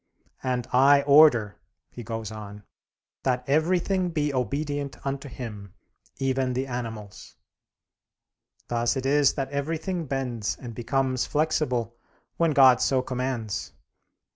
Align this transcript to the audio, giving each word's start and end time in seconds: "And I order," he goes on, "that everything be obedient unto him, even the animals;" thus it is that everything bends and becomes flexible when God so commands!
"And 0.41 0.65
I 0.73 1.03
order," 1.03 1.59
he 1.91 2.01
goes 2.01 2.31
on, 2.31 2.63
"that 3.21 3.43
everything 3.47 4.09
be 4.09 4.33
obedient 4.33 4.97
unto 5.05 5.29
him, 5.29 5.75
even 6.17 6.53
the 6.53 6.65
animals;" 6.65 7.35
thus 8.67 8.95
it 8.97 9.05
is 9.05 9.33
that 9.35 9.51
everything 9.51 10.07
bends 10.07 10.57
and 10.59 10.73
becomes 10.73 11.27
flexible 11.27 11.97
when 12.37 12.49
God 12.49 12.81
so 12.81 13.03
commands! 13.03 13.73